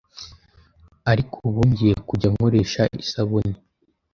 ariko 1.11 1.35
ubu 1.47 1.61
ngiye 1.69 1.93
kujya 2.07 2.27
nkoresha 2.33 2.81
isabuni. 3.03 3.55